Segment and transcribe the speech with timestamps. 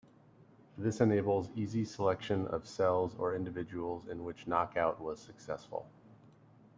[0.79, 5.85] This enables easy selection of cells or individuals in which knockout was successful.